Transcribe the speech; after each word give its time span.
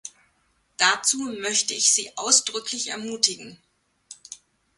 Dazu 0.77 1.19
möchte 1.43 1.75
ich 1.75 1.93
Sie 1.93 2.09
ausdrücklich 2.17 2.87
ermutigen! 2.87 3.59